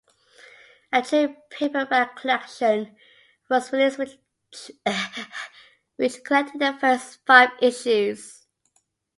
[0.91, 2.95] A trade paperback collection
[3.51, 4.17] was released, which
[6.23, 8.47] collected the first five issues.